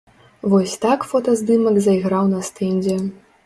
Вось 0.53 0.73
так 0.85 1.05
фотаздымак 1.11 1.79
зайграў 1.89 2.25
на 2.35 2.43
стэндзе. 2.51 3.01